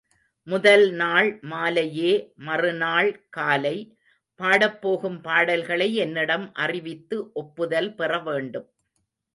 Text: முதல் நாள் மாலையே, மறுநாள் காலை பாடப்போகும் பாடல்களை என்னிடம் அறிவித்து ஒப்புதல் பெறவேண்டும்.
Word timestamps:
முதல் 0.47 0.85
நாள் 0.91 1.39
மாலையே, 1.41 2.13
மறுநாள் 2.47 3.11
காலை 3.29 3.75
பாடப்போகும் 4.39 5.19
பாடல்களை 5.21 5.89
என்னிடம் 5.95 6.53
அறிவித்து 6.57 7.17
ஒப்புதல் 7.33 7.91
பெறவேண்டும். 7.95 8.67